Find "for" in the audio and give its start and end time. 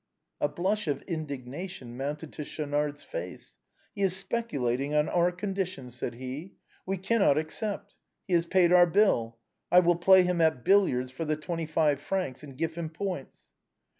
11.11-11.23